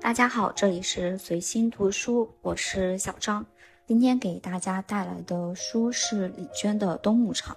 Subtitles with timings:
[0.00, 3.44] 大家好，这里是随心读书，我是小张。
[3.86, 7.54] 今天给大家带来的书是李娟的《冬牧场》。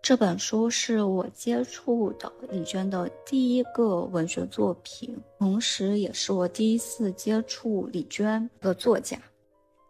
[0.00, 9.18] 这本书是我接触的李娟的第一个文学作品，同时也是我第一次接触李娟的作家。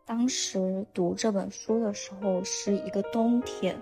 [0.04, 3.78] 当时读这本书的时候是一个冬天，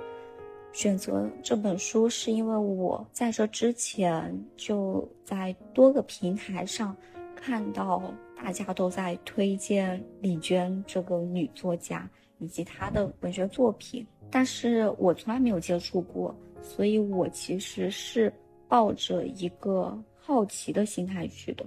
[0.73, 6.96] 选择这本书是因为我在这之前就在多个平台上
[7.41, 8.02] 看到
[8.36, 12.08] 大家都在推荐李娟这个女作家
[12.39, 14.07] 以及她的文学作品。
[14.31, 18.32] 但是我从来没有接触过，所以我其实是
[18.68, 21.67] 抱着一个好奇的心态去的。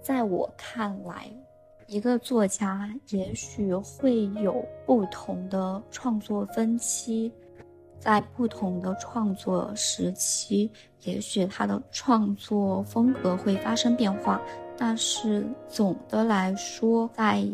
[0.00, 1.30] 在我看来，
[1.86, 7.30] 一个作家也许会有不同的创作分期，
[8.00, 10.68] 在不同的创作时期，
[11.02, 14.42] 也许他的创作风格会发生变化。
[14.76, 17.46] 但是总的来说，在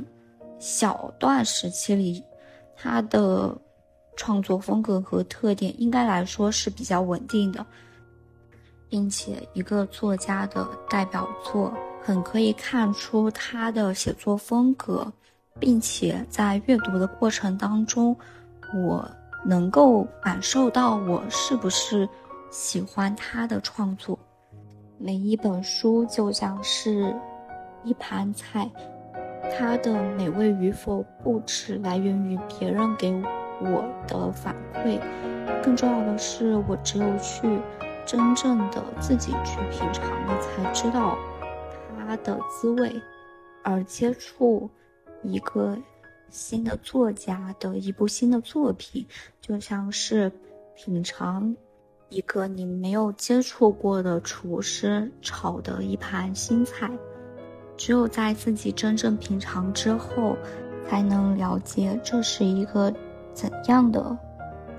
[0.58, 2.22] 小段时期里，
[2.77, 3.56] 他的。
[4.20, 7.64] 创作风格和特点应该来说是比较稳定的，
[8.89, 15.06] 并且一个作家的代表作很可以看出他的写作风格，
[15.61, 18.16] 并且在阅读的过程当中，
[18.74, 19.08] 我
[19.44, 22.08] 能够感受到我是不是
[22.50, 24.19] 喜欢他的创作。
[24.98, 27.14] 每一本书就像是
[27.84, 28.68] 一盘菜，
[29.56, 33.28] 它的美味与否不只来源于别人给我。
[33.60, 35.00] 我的反馈，
[35.64, 37.58] 更重要的是，我只有去
[38.06, 41.18] 真正的自己去品尝了，才知道
[41.96, 42.92] 它的滋味。
[43.64, 44.70] 而接触
[45.24, 45.77] 一个
[46.30, 49.05] 新的作家的一部新的作品，
[49.40, 50.30] 就像是
[50.77, 51.56] 品尝
[52.09, 56.91] 一个你没有接触过的厨师炒的一盘新菜。
[57.77, 60.36] 只有在自己真正品尝之后，
[60.89, 62.92] 才能了解这是一个。
[63.34, 64.19] 怎样的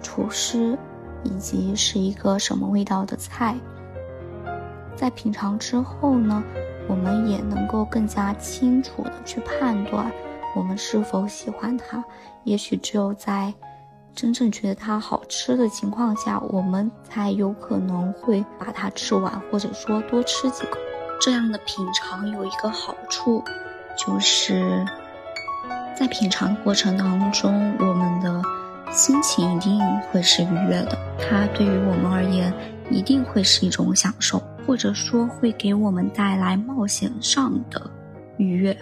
[0.02, 0.78] 厨师，
[1.24, 3.56] 以及是一个什么味道的菜，
[4.98, 6.44] 在品尝之后呢，
[6.90, 10.12] 我们也能够更加清楚的去判断
[10.58, 12.04] 我们是否喜欢它。
[12.44, 13.54] 也许只有在
[14.16, 20.78] 真正觉得它好吃的情况下，我们才有可能会把它吃完，或者说多吃几口。
[21.22, 23.44] 这样的品尝有一个好处，
[23.98, 24.86] 就是。
[25.98, 28.42] 在品尝的过程当中，我们的
[28.90, 29.80] 心情一定
[30.12, 30.98] 会是愉悦的。
[31.20, 32.54] 它对于我们而言，
[32.90, 37.92] 一定会是一种享受，或者说会给我们带来冒险上的
[38.38, 38.78] 愉悦。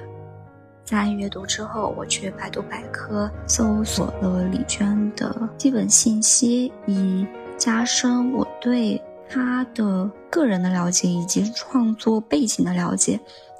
[0.88, 7.28] 在阅读之后，我去百度百科搜索了李娟的基本信息，以
[7.58, 9.00] 加深我对
[9.30, 13.20] 她的个人的了解以及创作背景的了解。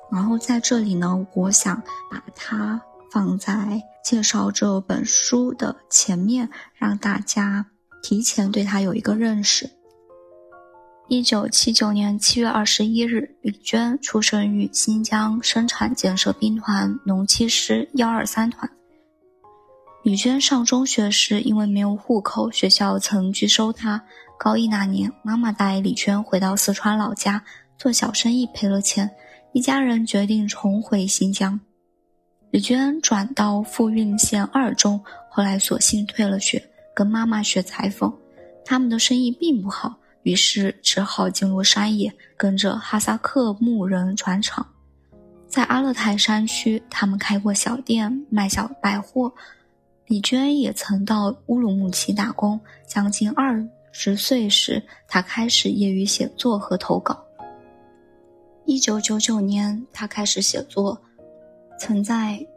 [0.10, 1.76] 然后在这里呢，我想
[2.10, 2.82] 把它。
[3.10, 7.66] 放在介绍这本书的前面，让大家
[8.04, 9.70] 提前对它有一个认识。
[11.10, 18.70] 一九七九年七月二十一日，李娟出生于新疆生产建设兵团农七师幺二三团。
[20.04, 24.04] 李娟上中学时因为没有户口，学校曾拒收她。
[24.38, 27.42] 高一那年，妈妈带李娟回到四川老家
[27.78, 29.10] 做小生意赔了钱，
[29.54, 31.58] 一家人决定重回新疆。
[32.52, 38.14] 李娟转到富蕴县二中，后来索性退了学，跟妈妈学裁缝。
[38.66, 39.98] 他们的生意并不好，
[40.28, 44.68] 于是只好进入山野，跟着哈萨克牧人转场。
[45.48, 49.32] 在阿勒泰山区，他们开过小店，卖小百货。
[50.08, 52.60] 李娟也曾到乌鲁木齐打工。
[52.86, 57.24] 将近二十岁时，她开始业余写作和投稿。
[58.66, 61.02] 一九九九年，她开始写作。
[61.80, 62.34] 曾在《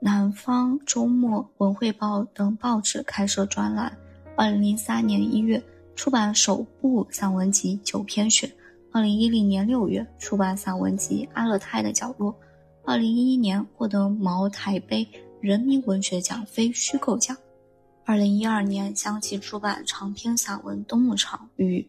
[0.00, 3.90] 南方周末》《文汇报》等报纸开设专栏。
[4.36, 5.62] 二零零三年一月
[6.00, 8.48] 出版首部散文集《九篇选》。
[8.90, 12.32] 二零一零年六月出版散文集《阿勒泰的角落》。
[12.86, 15.06] 二零一一年获得茅台杯
[15.42, 17.36] 人民文学奖非虚构奖。
[18.06, 21.82] 二零一二年相继出版长篇散文《冬牧场》与《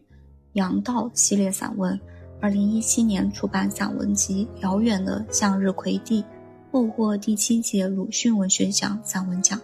[0.52, 1.98] 杨道》系列散文。
[2.38, 6.22] 二零一七年出版散文集《遥远的向日葵地》。
[6.70, 9.58] 获过第七届鲁迅文学奖散文奖。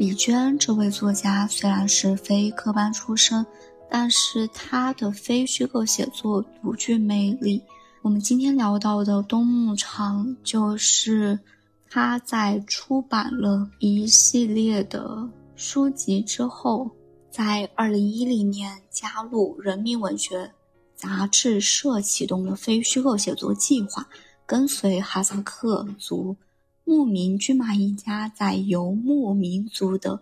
[0.00, 3.44] 李娟这位作家虽然是非科班出身，
[3.90, 7.60] 但是他的非虚构写作独具魅力。
[8.02, 11.38] 我们今天聊到的《冬牧场》，就是
[11.90, 16.90] 他在出版了一系列的书籍之后，
[17.30, 20.50] 在二零一零年加入人民文学
[20.94, 24.08] 杂志社启动的非虚构写作计划。
[24.46, 26.36] 跟随哈萨克族
[26.84, 30.20] 牧民军马一家在游牧民族的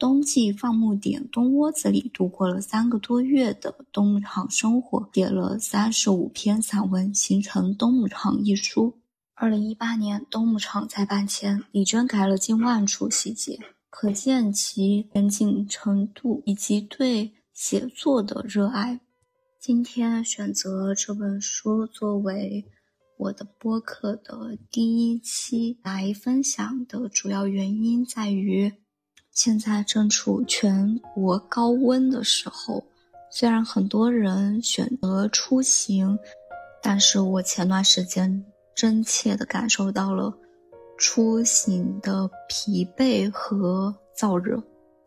[0.00, 8.98] 冬季放牧点冬窝子里度过了三个多月的冬牧场生活，写了三十五篇散文，形成《冬牧场》一书。
[9.34, 13.58] 二零一八年，冬牧场再版前，李娟改了近万处细节，
[13.90, 19.00] 可见其严谨程度以及对写作的热爱。
[19.60, 22.64] 今天选择这本书作为
[23.18, 28.72] 我的播客的第一期来分享的主要原因在于，
[29.42, 32.84] 现在正处全国高温的时候，
[33.30, 36.18] 虽然很多人选择出行，
[36.82, 38.44] 但是我前段时间。
[38.74, 40.32] 真切地感受到了
[40.98, 44.62] 出行的疲惫和燥热，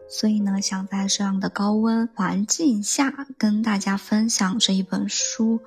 [0.07, 5.59] 所以呢，想在这样的高温环境下跟大家分享这一本书。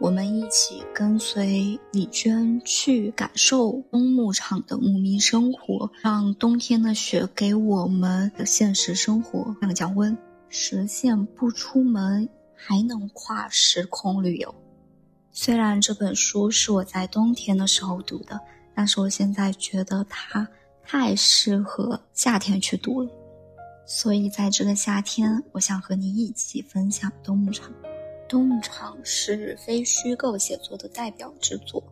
[0.00, 10.16] 我们一起跟随李娟去感受冬牧场的牧民生活，让冬天的雪给我们的现实生活降降温，
[10.48, 14.54] 实现不出门还能跨时空旅游。
[15.32, 18.40] 虽然这本书是我在冬天的时候读的，
[18.74, 20.48] 但是我现在觉得它
[20.82, 23.10] 太适合夏天去读了。
[23.84, 27.70] 所以在这个夏天，我想和你一起分享《冬牧场》。
[28.30, 31.82] 《冬牧场》是非虚构写作的代表之作，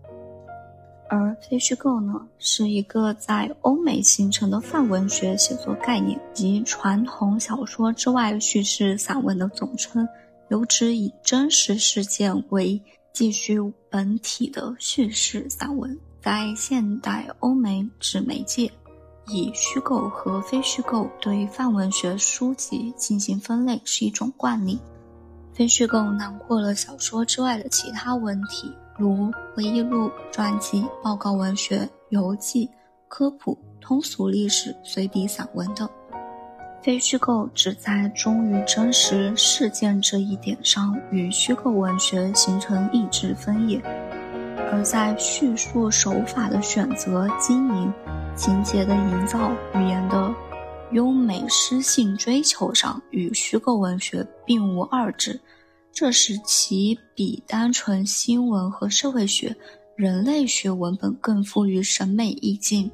[1.11, 10.09] 而非虚构呢，是一个在欧美形成的泛文学写作概念及传统小说之外叙事散文的总称，
[10.49, 12.81] 有指以真实事件为。
[13.11, 13.59] 继续
[13.91, 18.71] 本体的叙事散文，在现代欧美纸媒介，
[19.27, 24.79] 以虚构和非虚构对泛文学书籍进行分类是一种惯例。
[25.59, 32.71] 非虚构囊括了小说之外的其他文体，如回忆录、传记、报告文学、游记、
[33.09, 35.89] 科普、通俗历史、随笔散文等。
[36.81, 43.81] 非虚构只在忠于真实事件这一点上与虚构文学形成意志分野，
[44.71, 47.93] 而在叙述手法的选择、经营、
[48.37, 50.33] 情节的营造、语言的
[50.93, 55.41] 优美诗性追求上，与虚构文学并无二致。
[55.93, 59.57] 这使其比单纯新闻和社会学、
[59.97, 62.91] 人类学文本更富于审美意境。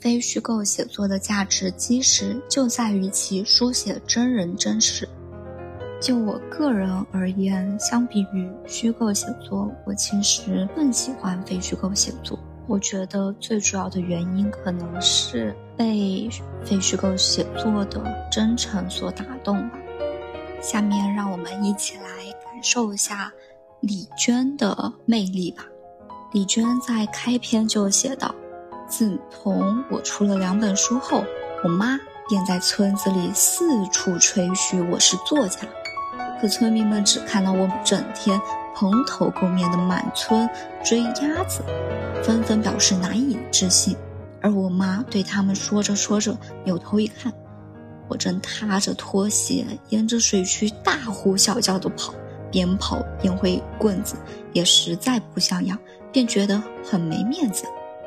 [0.00, 5.08] 非虚构写作的价值基石就在于其书写真人真事。
[6.00, 12.38] 就我个人而言，相比于虚构写作，我其实更喜欢非虚构写作。
[12.68, 16.28] 我觉得最主要的原因可能是被
[16.64, 19.78] 非虚构写作的真诚所打动吧。
[20.60, 22.08] 下面让我们一起来
[22.44, 23.32] 感受一下
[23.80, 25.64] 李娟的魅力吧。
[26.32, 28.34] 李娟在开篇就写道。
[28.88, 31.22] 自从我出了两本书后，
[31.62, 35.60] 我妈便在村子里四处吹嘘我是作家。
[36.40, 38.40] 可村民们只看到我整天
[38.74, 40.48] 蓬头垢面的满村
[40.82, 41.62] 追鸭子，
[42.22, 43.94] 纷纷表示难以置信。
[44.40, 47.32] 而我妈对他们说着说着，扭头一看，
[48.08, 52.14] 我正踏着拖鞋沿着水渠大呼小叫地跑，
[52.50, 54.16] 边跑边挥棍子，
[54.52, 55.78] 也实在不像样，
[56.12, 57.64] 便觉得很没面子。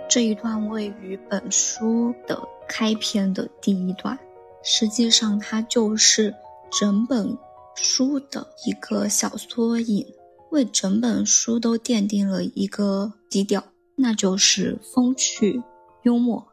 [0.09, 4.17] 这一段位于本书的开篇的第一段，
[4.63, 6.33] 实际上它就是
[6.71, 7.37] 整本
[7.75, 10.05] 书的一个小缩影，
[10.49, 13.63] 为整本书都奠定了一个基调，
[13.95, 15.61] 那就是风趣
[16.03, 16.45] 幽默。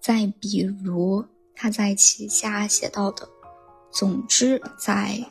[0.00, 3.28] 再比如他在旗下写到的
[3.92, 5.24] ：“总之，在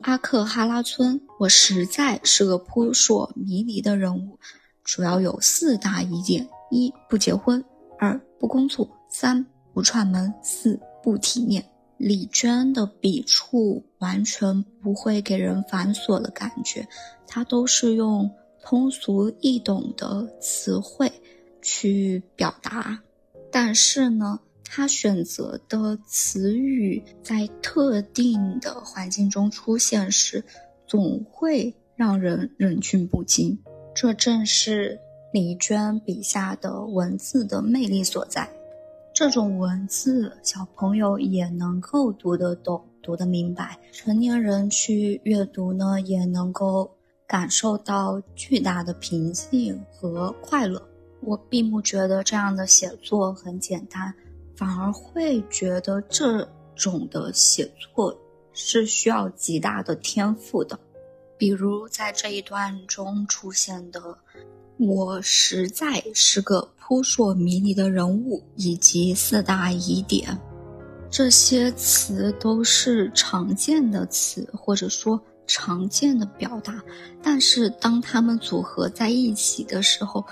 [0.00, 4.38] 阿克哈拉村，我实在是个扑朔迷离的人物，
[4.82, 7.62] 主要有四大疑点。”一不结婚，
[7.98, 9.44] 二不工作，三
[9.74, 11.62] 不串门，四不体面。
[11.98, 16.88] 李娟的笔触完全不会给人繁琐的感觉，
[17.26, 18.30] 她都是用
[18.62, 21.12] 通俗易懂的词汇
[21.62, 23.00] 去表达。
[23.50, 30.44] 但是呢，他选择的词语在特定的环境中出现时，
[30.86, 33.58] 总会让人忍俊不禁。
[33.94, 34.98] 这正是。
[35.32, 38.46] 李娟笔下的文字的魅力所在，
[39.14, 46.90] 这种文字小朋友也能够读得懂、读得明白，成年人去阅读呢，也能够
[47.26, 50.86] 感受到巨大的平静和快乐。
[51.22, 54.12] 我并不觉得这样的写作很简单，
[54.56, 57.64] 反而会觉得这种的写
[57.94, 58.16] 作
[58.52, 60.78] 是需要极大的天赋的。
[61.38, 64.18] 比如在这一段中出现的。
[64.78, 70.36] 我实在是个扑朔迷离的人物，以及四大疑点。
[71.08, 76.82] 这些词都是常见的词，或者说常见的表达，
[77.22, 80.24] 但是当它们组合在一起的时候，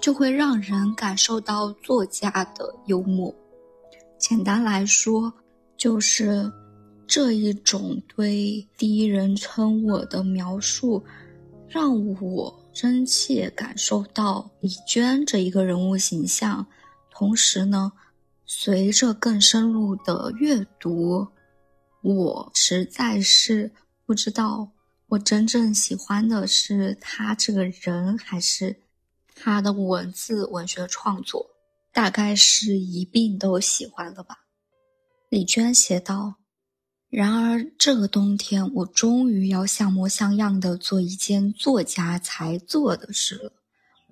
[0.00, 3.34] 就会让人感受到作家的幽默。
[4.18, 5.32] 简单来说，
[5.76, 6.50] 就是
[7.06, 11.04] 这一种对第一人称我的描述，
[11.68, 16.66] 让我真切感受到李娟这一个人物形象。
[17.10, 17.92] 同时呢，
[18.44, 21.26] 随着更深入的阅读，
[22.02, 23.70] 我实在是
[24.04, 24.70] 不知道
[25.08, 28.76] 我真正喜欢的是他这个人，还是。
[29.38, 31.46] 他的文字文学创作，
[31.92, 34.38] 大概是一并都喜欢了吧。
[35.28, 36.36] 李娟写道
[37.10, 43.52] ：“然而这个冬天，我终于要像模像样的做一件作家才做的事了。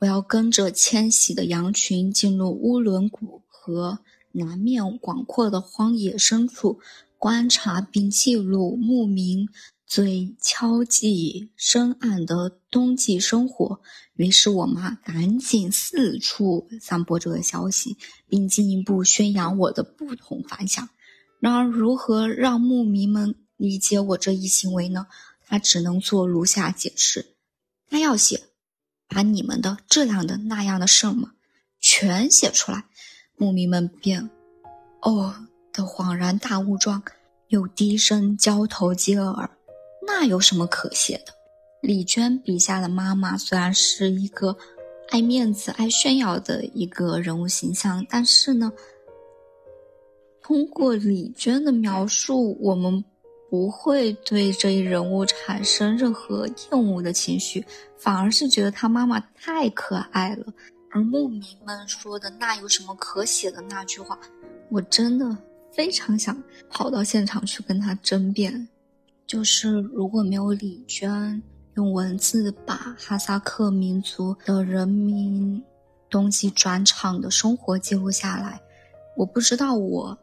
[0.00, 3.99] 我要跟着迁徙的羊群进入乌伦古河
[4.33, 6.78] 南面广阔的荒野深处，
[7.16, 9.49] 观察并记录牧民。”
[9.95, 13.81] 最敲寂深暗的冬季生活，
[14.15, 17.97] 于是我妈赶紧四处散播这个消息，
[18.27, 20.89] 并进一步宣扬我的不同凡响。
[21.39, 25.07] 然而，如何让牧民们理解我这一行为呢？
[25.47, 27.37] 他只能做如下解释：
[27.89, 28.43] 他要写，
[29.07, 31.35] 把你们的这样的那样的什么
[31.79, 32.87] 全写出来。
[33.37, 34.29] 牧民们便
[35.03, 37.05] 哦的恍然大悟状，
[37.47, 39.53] 又低声交头接耳。
[40.06, 41.32] 那有什么可写的？
[41.80, 44.56] 李娟笔下的妈妈虽然是一个
[45.11, 48.73] 爱面子、爱炫耀的一个人物形象，但是呢，
[50.42, 53.04] 通过李娟的描述，我们
[53.50, 57.64] 不会对这一人物产生任何厌恶的情绪，
[57.96, 60.46] 反而是觉得他妈妈太可爱了。
[60.90, 64.18] 而牧民们说的“那有什么可写的”那句话，
[64.70, 65.37] 我真的
[65.73, 68.68] 非常想跑到现场去跟他争辩。
[69.26, 71.43] 就是如果没有李娟
[71.76, 75.62] 用文字把哈萨克民族的人民
[76.11, 78.61] 冬季转场的生活记录下来，
[79.16, 80.16] 我不知道我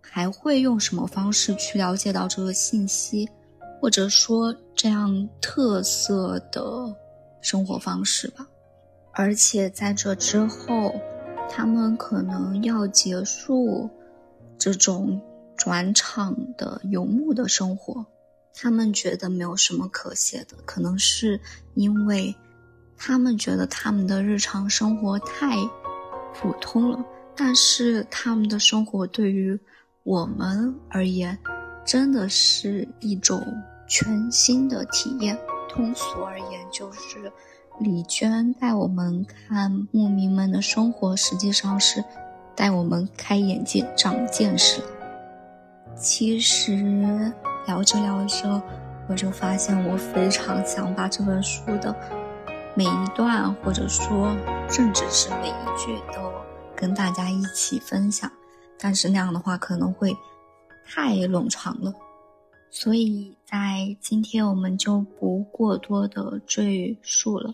[0.00, 3.28] 还会用什么方式去了解到这个信息，
[3.80, 6.92] 或者说这样特色的
[7.40, 8.48] 生活方式吧。
[9.12, 10.94] 而且在这之后，
[11.48, 13.88] 他们可能要结束
[14.56, 15.20] 这种。
[15.58, 18.06] 转场的游牧的生活，
[18.54, 21.38] 他们觉得没有什么可写的，可能是
[21.74, 22.34] 因为
[22.96, 25.56] 他们觉得他们的日常生活太
[26.32, 27.04] 普通了。
[27.36, 29.58] 但是他们的生活对于
[30.04, 31.38] 我们而言，
[31.84, 33.44] 真的是一种
[33.86, 35.38] 全新的体验。
[35.68, 37.30] 通俗而言，就是
[37.78, 42.02] 李娟带我们看牧民们的生活，实际上是
[42.56, 44.82] 带我们开眼界、长见识。
[45.98, 46.76] 其实
[47.66, 48.62] 聊着聊着，
[49.08, 51.94] 我就发现我非常想把这本书的
[52.76, 54.36] 每一段，或者说
[54.68, 56.32] 甚至是每一句都
[56.76, 58.30] 跟大家一起分享，
[58.78, 60.16] 但是那样的话可能会
[60.86, 61.92] 太冗长了，
[62.70, 67.52] 所以在今天我们就不过多的赘述了。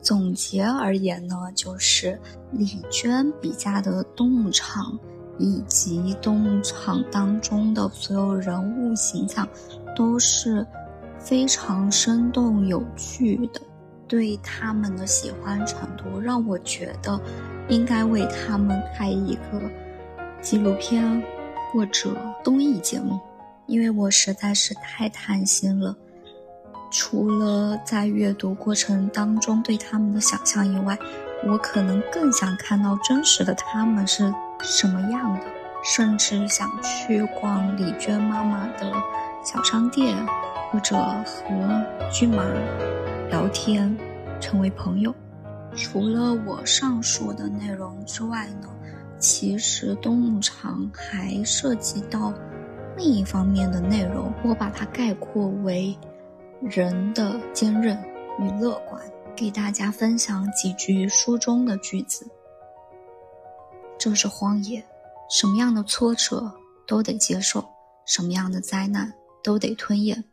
[0.00, 2.20] 总结而言呢，就是
[2.52, 4.96] 李娟笔下的冬牧场。
[5.38, 9.46] 以及动物场当中的所有人物形象，
[9.94, 10.66] 都是
[11.18, 13.60] 非常生动有趣的。
[14.08, 17.20] 对他们的喜欢程度，让我觉得
[17.68, 19.60] 应该为他们开一个
[20.40, 21.22] 纪录片
[21.72, 23.18] 或者综艺节目，
[23.66, 25.96] 因为我实在是太贪心了。
[26.88, 30.96] 除了在阅读过程当中对他们的想象以外，
[31.44, 34.32] 我可能更想看到真实的他们是。
[34.62, 35.44] 什么样的，
[35.84, 38.92] 甚至想去逛李娟妈妈的
[39.44, 40.16] 小商店，
[40.70, 42.42] 或者和骏马
[43.30, 43.96] 聊天，
[44.40, 45.14] 成为朋友。
[45.74, 48.68] 除了我上述的内容之外呢，
[49.18, 52.32] 其实冬牧场还涉及到
[52.96, 55.96] 另一方面的内容，我把它概括为
[56.62, 57.96] 人的坚韧
[58.38, 59.00] 与乐观，
[59.36, 62.26] 给大家分享几句书中的句子。
[63.98, 64.84] 这是荒野，
[65.30, 66.52] 什么样的挫折
[66.86, 67.66] 都得接受，
[68.06, 69.12] 什么样的灾难
[69.42, 70.24] 都得吞咽。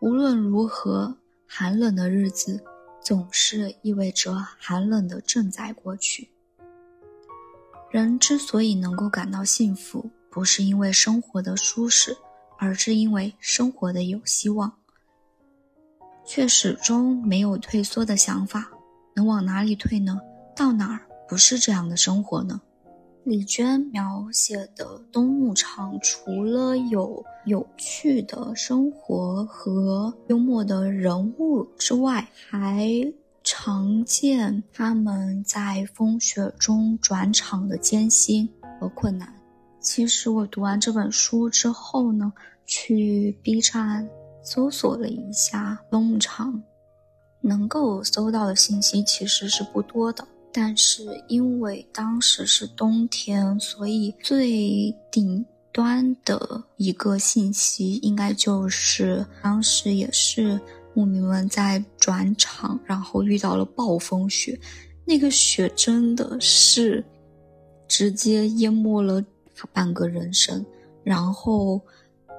[0.00, 2.62] 无论如何，寒冷的日子
[3.02, 6.30] 总是意味着寒冷的正在过去。
[7.90, 12.16] 人之所以能够感到幸福，不是因为生活的舒适，
[12.58, 14.72] 而是因为生活的有希望，
[16.26, 18.70] 却始终没有退缩的想法。
[19.14, 20.20] 能往哪里退呢？
[20.56, 22.60] 到哪儿不是这样的生活呢？
[23.24, 32.86] 李娟描写的冬牧场，除了有有趣的生活和幽默的人物之外，还
[33.42, 38.46] 常见他们在风雪中转场的艰辛
[38.78, 39.32] 和困难。
[39.80, 42.30] 其实我读完这本书之后呢，
[42.66, 44.06] 去 B 站
[44.42, 46.62] 搜索了一下冬牧场，
[47.40, 50.26] 能够搜到的信息其实是不多的。
[50.56, 60.60] 但是因为当时是冬天，所以最顶端的一个信息应该就是当时也是
[60.94, 64.56] 牧民们在转场，然后遇到了暴风雪，
[65.04, 67.04] 那个雪真的是
[67.88, 70.64] 直接淹没了大半个人生，
[71.02, 71.80] 然后，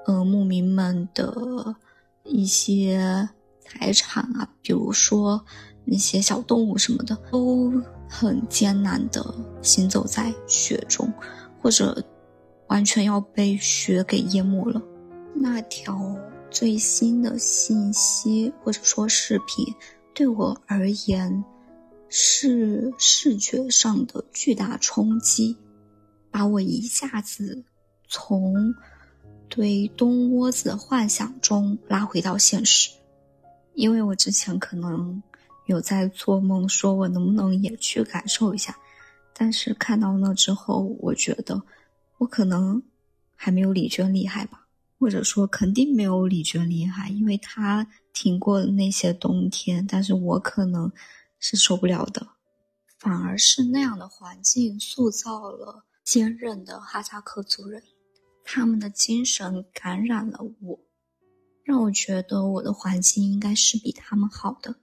[0.06, 1.76] 呃，牧民们的
[2.24, 3.28] 一些
[3.60, 5.44] 财产啊，比如说
[5.84, 7.70] 那些小动物什么的都。
[8.08, 11.12] 很艰难的行走在雪中，
[11.60, 12.04] 或者
[12.68, 14.80] 完全要被雪给淹没了。
[15.34, 16.16] 那条
[16.50, 19.74] 最新的信息或者说视频，
[20.14, 21.44] 对我而言
[22.08, 25.56] 是视觉上的巨大冲击，
[26.30, 27.64] 把我一下子
[28.08, 28.74] 从
[29.48, 32.90] 对冬窝子幻想中拉回到现实，
[33.74, 35.22] 因为我之前可能。
[35.66, 38.76] 有在做梦，说我能不能也去感受一下？
[39.34, 41.62] 但是看到那之后，我觉得
[42.18, 42.82] 我可能
[43.34, 44.66] 还没有李娟厉害吧，
[44.98, 50.90] 或者说肯定没有李娟厉害，因为她挺过那些冬天，但是我可能
[51.38, 52.26] 是受不了的。
[52.98, 57.82] 反而是那样的环境塑造了坚韧的哈萨克族人，
[58.42, 60.80] 他们的精神感染了我，
[61.62, 64.76] 让我觉得我的环境应该是比他们好的。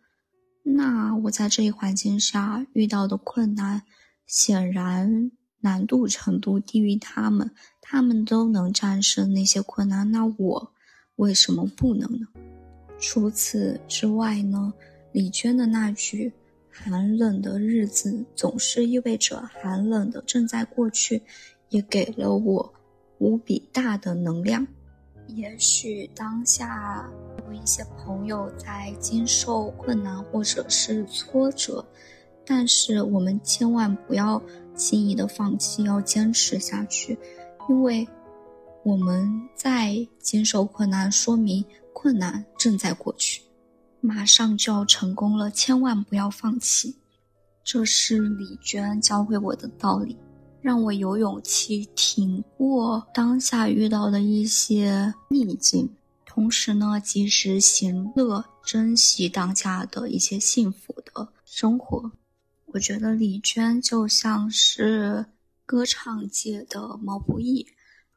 [0.63, 3.83] 那我在这一环境下遇到的困难，
[4.25, 10.71] 显然难度程度低于他们，他们都能战胜那些困难，那我
[11.17, 12.27] 为什么不能呢？
[12.97, 14.73] 除此之外呢，
[15.11, 16.31] 李娟的那句
[16.71, 21.21] “寒冷的日子总是意味着寒冷的正在过去”，
[21.69, 22.73] 也给了我
[23.17, 24.65] 无比大的能量。
[25.27, 27.09] 也许当下
[27.47, 31.83] 有一些朋友在经受困难或者是挫折，
[32.45, 34.41] 但是我们千万不要
[34.75, 37.17] 轻易的放弃，要坚持下去，
[37.69, 38.07] 因为
[38.83, 43.41] 我们在经受困难，说明困难正在过去，
[44.01, 46.97] 马上就要成功了，千万不要放弃，
[47.63, 50.17] 这是李娟教会我的道理。
[50.63, 55.93] 让我有勇气挺过当下遇到的一些逆境，
[56.25, 62.09] 同时呢，及时行乐，珍惜当下的一些幸福的生活。
[62.67, 65.25] 我觉得李娟就像是
[65.65, 67.67] 歌唱界的毛不易，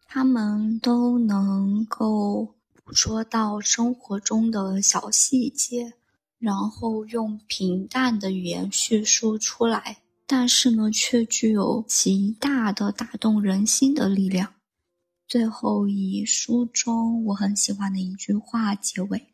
[0.06, 2.54] 他们都能够
[2.84, 5.94] 捕捉到生活中的小细节，
[6.38, 9.98] 然后用平淡的语言叙述出来。
[10.26, 14.54] 但是呢，却具有极大的打动人心的力量。
[15.28, 19.28] 最后以书中我很喜欢的一句话结尾：“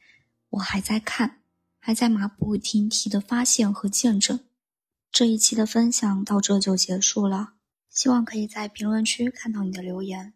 [0.51, 1.41] 我还在看，
[1.79, 4.41] 还在马不停蹄的发现和见证。”
[5.13, 7.55] 这一期的分享到这就结束了，
[7.91, 10.33] 希望可以在评论区看到你的留言，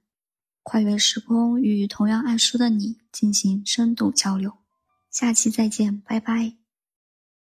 [0.62, 4.53] 跨越时空与同样爱书的你进行深度交流。
[5.11, 6.66] 下期再见，拜拜。